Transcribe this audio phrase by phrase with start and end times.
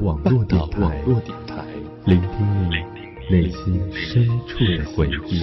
[0.00, 1.02] 网络电台，
[2.06, 2.76] 聆听你
[3.30, 5.42] 内心深处的回忆。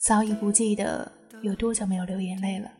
[0.00, 1.12] 早已不记得
[1.42, 2.72] 有多久没有流眼泪了，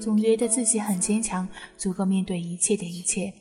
[0.00, 3.32] 总觉得自己很坚强，足够面对一切的一切。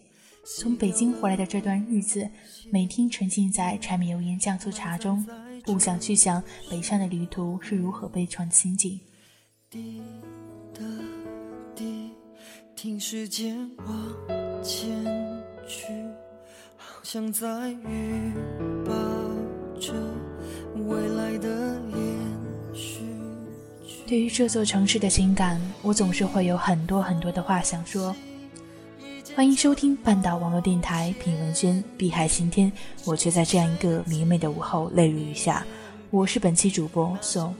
[0.59, 2.29] 从北京回来的这段日子，
[2.71, 5.25] 每天沉浸在柴米油盐酱醋茶中，
[5.65, 8.99] 不想去想北上的旅途是如何悲怆的心境。
[9.67, 9.99] 滴
[10.75, 10.81] 答
[11.75, 12.11] 滴，
[12.75, 15.03] 听时间往前
[15.67, 15.87] 去，
[16.75, 18.31] 好像在预
[18.85, 18.93] 报
[19.81, 19.91] 着
[20.85, 22.06] 未来的延续。
[24.07, 28.15] 对于这座城市的情感，我总是会有很多很多的话想说。
[29.35, 32.71] 欢迎收听半岛网络电台品文轩碧海晴天，
[33.03, 35.67] 我却在这样一个明媚的午后泪如雨下。
[36.09, 37.53] 我是本期主播宋。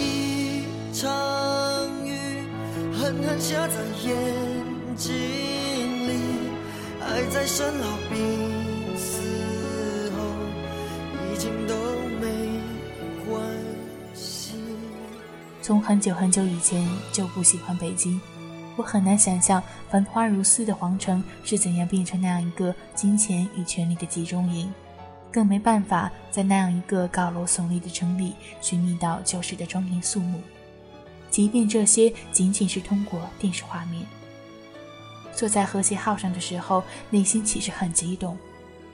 [0.00, 1.08] 一场
[2.04, 2.18] 雨
[2.92, 4.16] 狠狠下在眼
[4.96, 5.14] 睛
[6.08, 6.18] 里，
[7.00, 8.57] 爱在生老病。
[15.68, 18.18] 从很久很久以前就不喜欢北京，
[18.74, 24.72] 我很难想象繁花如丝的皇城是怎样变成那样一个金钱与权力的集中营，
[25.30, 30.40] 更没办法在那样一个高楼耸立的城里寻觅到旧时的庄严肃穆。
[31.28, 34.06] 即便这些仅仅是通过电视画面。
[35.34, 38.38] 坐在和谐号上的时候，内心其实很激动。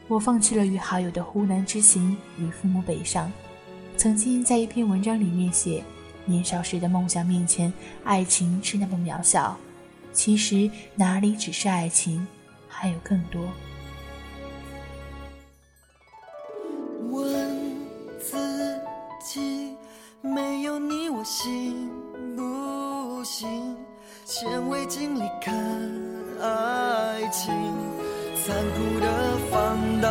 [0.09, 3.31] 我放弃了与好友的湖南之行与父母北上，
[3.97, 5.81] 曾经在一篇文章里面写。
[6.27, 7.73] 年少时的梦想面前，
[8.05, 9.57] 爱情是那么渺小。
[10.13, 12.27] 其实哪里只是爱情，
[12.69, 13.43] 还有更多。
[17.11, 17.51] 问
[18.21, 18.81] 自
[19.25, 19.75] 己，
[20.21, 21.91] 没有你我行
[22.37, 23.77] 不行？
[24.25, 25.55] 先为经历看
[26.41, 27.53] 爱情，
[28.37, 30.09] 残酷的放大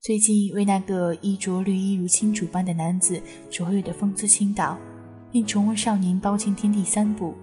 [0.00, 4.78] 最近为那个衣着绿衣如青竹般的男子卓越的风姿倾倒，
[5.30, 7.34] 并重温《少年包青天》第三部。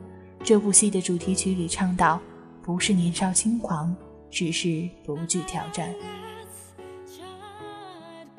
[0.44, 2.20] 这部戏的主题曲里唱道
[2.64, 3.96] ：“不是年少轻狂，
[4.32, 5.94] 只是不惧挑战。”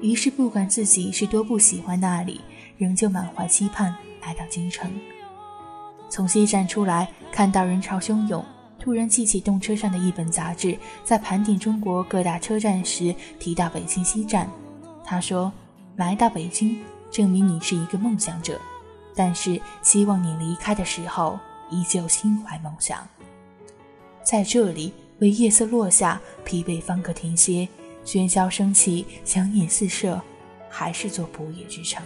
[0.01, 2.41] 于是，不管自己是多不喜欢那里，
[2.77, 4.91] 仍旧满怀期盼来到京城。
[6.09, 8.45] 从西站出来，看到人潮汹涌。
[8.87, 14.49] 突然记起动车上的一本杂志，在盘点中国各大车站时提到北京西站。
[15.05, 15.53] 他说
[15.99, 16.79] ：“来到北京，
[17.11, 18.61] 证明你是一个梦想者，
[19.13, 21.37] 但是希望你离开的时候
[21.69, 23.05] 依旧心怀梦想。
[24.23, 27.67] 在这里，为夜色落下，疲惫方可停歇；
[28.05, 30.23] 喧嚣升起，强眼四射，
[30.71, 32.01] 还是座不夜之城。”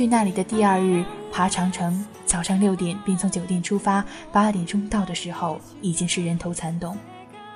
[0.00, 4.02] 去那里的第二日，爬长城，早上六点便从酒店出发，
[4.32, 6.96] 八点钟到的时候，已经是人头攒动。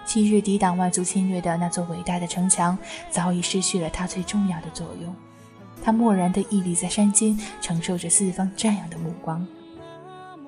[0.05, 2.77] 昔日抵挡外族侵略的那座伟大的城墙，
[3.09, 5.17] 早已失去了它最重要的作用。
[5.83, 9.47] 他漠然地屹立在山间，承受着四方瞻仰的目光。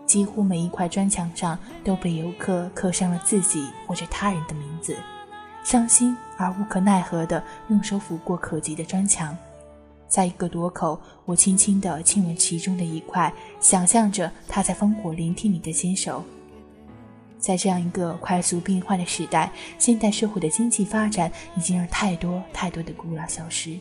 [0.04, 4.94] 几乎每一块砖墙上都被游客刻上了自己或者他人的名字。
[5.64, 9.34] 伤心而无可奈何地用手抚过可及的砖墙，
[10.16, 13.30] 在一个垛口，我轻轻地亲吻其中的一块，
[13.60, 16.24] 想象着他在烽火聆听你的坚守。
[17.38, 23.78] 在这样一个快速变换的时代，现代社会的经济发展已经让太多太多的古老消失。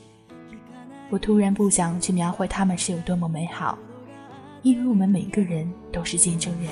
[1.10, 3.78] 我突然不想去描绘他们是有多么美好，
[4.62, 6.70] 因为我们每个人都是见证人。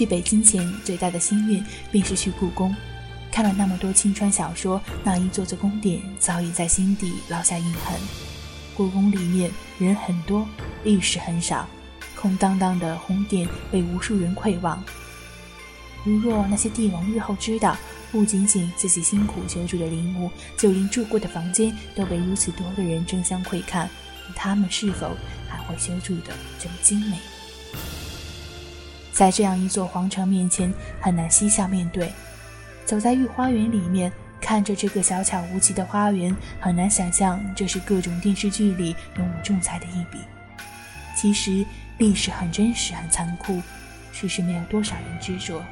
[0.00, 2.74] 去北京前最大的心愿便是去故宫，
[3.30, 8.00] 看了那么多青川小说，那一座座宫殿早已在心底烙下印痕。
[8.74, 10.48] 故宫里面人很多，
[10.84, 11.68] 历史很少，
[12.16, 14.82] 空荡荡的宫殿被无数人窥望。
[16.02, 17.76] 如若那些帝王日后知道，
[18.10, 23.86] 不仅仅自己辛苦修筑的陵墓，就连住过的房间都被如此多的人争相窥看，
[24.34, 25.14] 他们是否
[25.46, 27.18] 还会修筑的这么精美？
[29.20, 32.10] 在这样一座皇城面前，很难嬉笑面对。
[32.86, 34.10] 走在御花园里面，
[34.40, 40.20] 看着这个小巧无奇的花园，很难想象这是各种电视剧里用武仲裁的一笔。
[41.14, 41.62] 其实
[41.98, 43.60] 历史很真实，很残酷，
[44.10, 45.62] 只是没有多少人执着。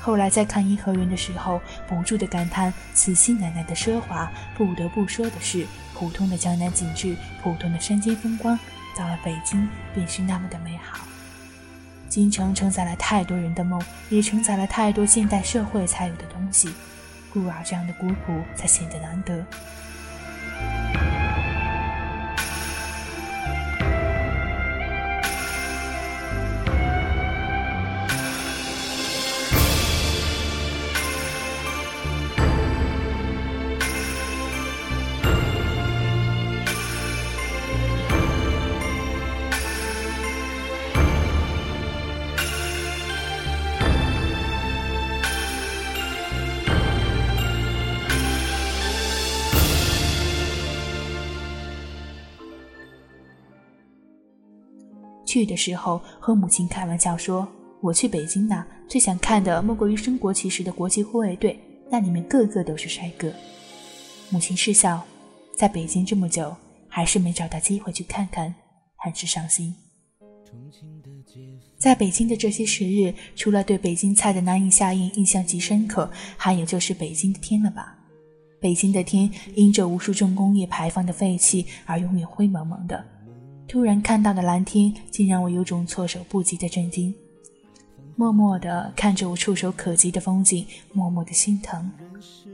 [0.00, 4.28] 后来在看颐和园的时候，不住的感叹慈禧奶奶的奢华。
[4.56, 8.58] 不得不说的是，普通的江南景致，普通的山间风光，
[8.98, 11.06] 到了北京便是那么的美好。
[12.12, 16.68] 京城承载了太多人的梦，也承载了太多现代社会才有的东西，
[17.32, 19.42] 故而这样的古朴才显得难得。
[55.32, 57.48] 去的时候和母亲开玩笑说
[57.80, 61.58] ：“我去北京呢，最想看的莫过于升国旗时的国旗护卫队，
[61.90, 63.32] 那里面个个都是帅哥。”
[64.28, 65.02] 母亲失笑
[65.56, 66.54] ：“在北京这么久，
[66.86, 68.54] 还是没找到机会去看看，
[68.96, 69.74] 很是伤心。”
[71.80, 77.96] 在北京的这些时日，除了对北京菜的难以下咽印象极深刻，还有就是北京的天了吧？
[78.60, 83.02] 北京的天因着无数重工业排放的废气而永远灰蒙蒙的。
[83.72, 87.14] 突然看到的蓝天，竟让我有种措手不及的震惊。
[88.16, 91.90] 默默地看着我触手可及的风景，默默的心疼。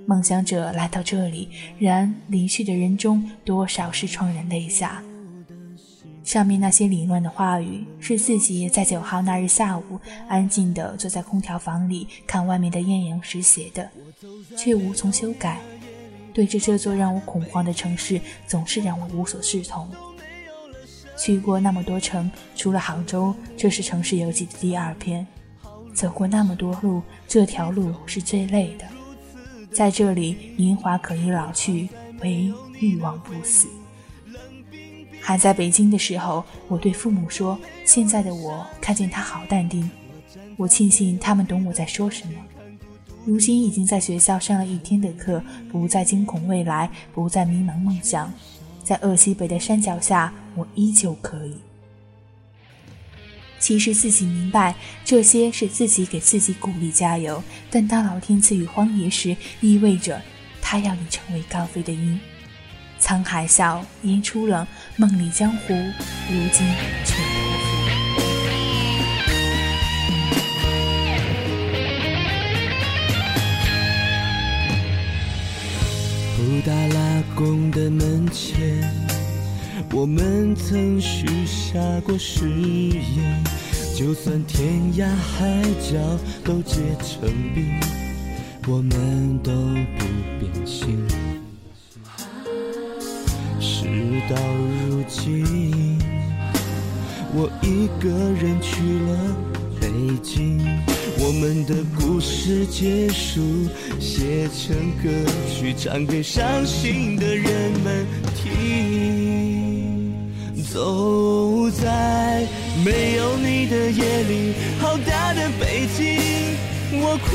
[0.07, 5.03] 梦想者来到这里，然离去的人中，多少是怆然泪下。
[6.23, 9.99] 上面那些凌乱的话语，是自己在九号那日下午
[10.29, 13.91] 安静地坐在空调房里看外面的艳阳时写的，
[14.57, 15.59] 却无从修改。
[16.33, 19.91] 对着这座让我恐慌的城市，总是让我无所适从。
[21.19, 25.27] 去过那么多城，除了杭州，这是城市游记的第二篇。
[25.93, 28.87] 走过那么多路，这条路是最累的。
[29.73, 31.89] 在这里，年华可以老去，
[32.21, 33.67] 唯欲望不死。
[35.21, 39.91] 还在北京的时候，我对父母说：“现在的我看见他好淡定，
[40.57, 42.35] 我庆幸他们懂我在说什么。”
[43.27, 48.33] 如今已经在学校上了一天的课，不再惊恐未来，不再迷茫梦想，
[48.89, 51.55] 在鄂西北的山脚下，我依旧可以。
[53.59, 60.23] 其实自己明白，这些是自己给自己鼓励加油，但当老天赐予荒野时，意味着
[60.63, 62.19] 他要你成为高飞的鹰。
[62.99, 64.67] 沧海笑，烟初冷，
[64.97, 66.67] 梦里江湖，如今
[67.05, 67.69] 全托付。
[76.39, 78.68] 布达拉宫的门前，
[79.91, 83.45] 我们曾许下过誓言，
[83.97, 85.99] 就算天涯海角
[86.45, 87.81] 都结成冰，
[88.69, 89.51] 我们都
[89.99, 90.05] 不
[90.39, 91.05] 变心。
[93.59, 93.87] 事
[94.29, 94.37] 到
[94.89, 95.99] 如今，
[97.35, 99.37] 我一个人去了
[99.81, 99.89] 北
[100.23, 100.61] 京，
[101.19, 103.41] 我们的故事结束，
[103.99, 105.11] 写成歌
[105.49, 109.08] 曲唱给伤心的人们听。
[110.73, 112.47] 走在
[112.85, 116.57] 没有你的夜里，好大的北京，
[117.01, 117.29] 我哭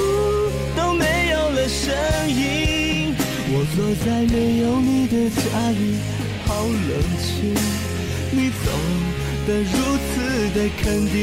[0.77, 1.93] 都没有了声
[2.29, 3.15] 音。
[3.55, 5.97] 我坐在没有你的家里。
[6.45, 7.55] 好冷清，
[8.31, 8.71] 你走
[9.47, 10.13] 的如此
[10.53, 11.15] 的肯定，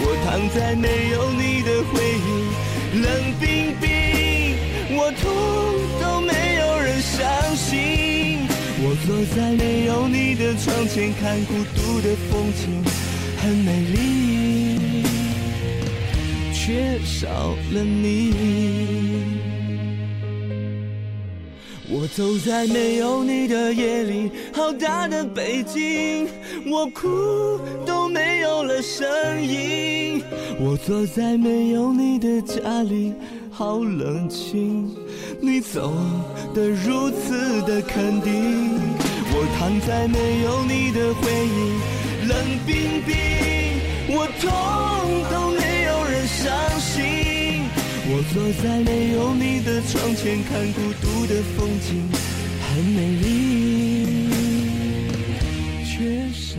[0.00, 2.26] 我躺在没有你的回忆，
[3.02, 3.06] 冷
[3.40, 3.86] 冰冰，
[4.96, 5.24] 我痛
[6.00, 8.46] 都没有人相信。
[8.80, 12.80] 我坐在没有你的窗前，看孤独的风景，
[13.36, 15.02] 很美丽，
[16.52, 17.28] 缺少
[17.72, 18.32] 了你。
[21.90, 26.28] 我走在没有你的夜里，好大的北京，
[26.70, 27.08] 我哭
[27.84, 30.22] 都没有了声音。
[30.60, 33.12] 我坐在没有你的家里，
[33.50, 34.94] 好冷清，
[35.40, 35.92] 你走
[36.54, 38.78] 的如此的肯定。
[39.30, 41.78] 我躺在没有你的回忆，
[42.26, 43.14] 冷冰冰，
[44.08, 44.50] 我痛
[45.30, 46.46] 都没有人相
[46.80, 47.68] 信。
[48.10, 52.08] 我坐在没有你的窗前，看孤独的风景，
[52.66, 53.26] 很美丽，
[55.84, 56.58] 缺少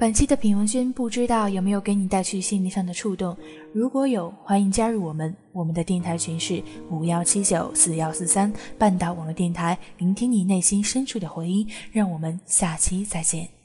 [0.00, 3.36] 本期的品文轩不知道有没有给你带去心灵上的触动？
[3.70, 5.36] 如果有，欢迎加入我们。
[5.52, 11.68] 我们的电台群是五幺七九四幺四三，半岛网络电台，聆听你内心深处的回音。
[11.92, 13.59] 让我们下期再见。